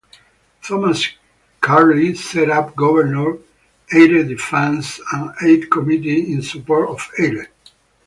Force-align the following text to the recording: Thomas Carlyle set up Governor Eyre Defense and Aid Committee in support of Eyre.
Thomas 0.63 1.09
Carlyle 1.59 2.15
set 2.15 2.49
up 2.49 2.75
Governor 2.75 3.37
Eyre 3.93 4.23
Defense 4.23 4.99
and 5.13 5.29
Aid 5.43 5.69
Committee 5.69 6.33
in 6.33 6.41
support 6.41 6.89
of 6.89 7.07
Eyre. 7.19 7.51